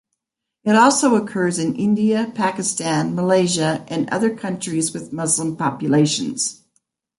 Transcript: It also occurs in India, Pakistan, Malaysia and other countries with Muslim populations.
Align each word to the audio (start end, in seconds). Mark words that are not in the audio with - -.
It 0.63 0.75
also 0.75 1.13
occurs 1.13 1.59
in 1.59 1.75
India, 1.75 2.31
Pakistan, 2.33 3.13
Malaysia 3.13 3.85
and 3.87 4.09
other 4.09 4.35
countries 4.35 4.93
with 4.93 5.13
Muslim 5.13 5.55
populations. 5.55 6.63